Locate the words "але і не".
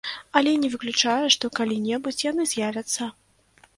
0.39-0.69